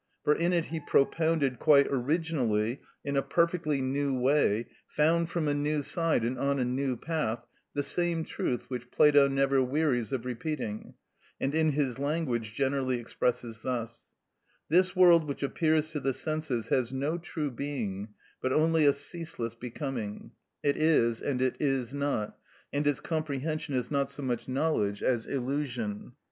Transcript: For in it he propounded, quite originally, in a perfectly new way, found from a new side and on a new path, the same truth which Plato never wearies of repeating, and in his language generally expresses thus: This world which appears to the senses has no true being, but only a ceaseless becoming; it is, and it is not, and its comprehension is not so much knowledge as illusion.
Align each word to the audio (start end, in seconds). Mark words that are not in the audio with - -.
For 0.23 0.33
in 0.33 0.51
it 0.51 0.65
he 0.65 0.79
propounded, 0.79 1.59
quite 1.59 1.85
originally, 1.91 2.81
in 3.05 3.15
a 3.15 3.21
perfectly 3.21 3.81
new 3.81 4.17
way, 4.17 4.65
found 4.87 5.29
from 5.29 5.47
a 5.47 5.53
new 5.53 5.83
side 5.83 6.23
and 6.25 6.39
on 6.39 6.57
a 6.57 6.65
new 6.65 6.97
path, 6.97 7.45
the 7.75 7.83
same 7.83 8.23
truth 8.23 8.67
which 8.67 8.89
Plato 8.89 9.27
never 9.27 9.61
wearies 9.61 10.11
of 10.11 10.25
repeating, 10.25 10.95
and 11.39 11.53
in 11.53 11.73
his 11.73 11.99
language 11.99 12.55
generally 12.55 12.97
expresses 12.99 13.59
thus: 13.59 14.05
This 14.69 14.95
world 14.95 15.25
which 15.25 15.43
appears 15.43 15.91
to 15.91 15.99
the 15.99 16.13
senses 16.13 16.69
has 16.69 16.91
no 16.91 17.19
true 17.19 17.51
being, 17.51 18.07
but 18.41 18.51
only 18.51 18.85
a 18.85 18.93
ceaseless 18.93 19.53
becoming; 19.53 20.31
it 20.63 20.77
is, 20.77 21.21
and 21.21 21.43
it 21.43 21.57
is 21.59 21.93
not, 21.93 22.35
and 22.73 22.87
its 22.87 22.99
comprehension 23.01 23.75
is 23.75 23.91
not 23.91 24.09
so 24.09 24.23
much 24.23 24.47
knowledge 24.47 25.03
as 25.03 25.27
illusion. 25.27 26.13